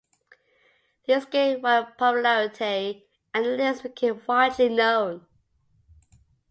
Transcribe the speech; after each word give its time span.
These 1.05 1.25
gained 1.27 1.61
wide 1.61 1.95
popularity, 1.95 3.05
and 3.35 3.45
the 3.45 3.49
list 3.49 3.83
became 3.83 4.19
widely 4.27 4.67
known. 4.67 5.27